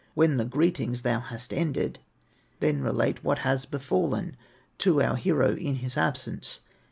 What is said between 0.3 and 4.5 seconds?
thy greetings thou hast ended, Then relate what has befallen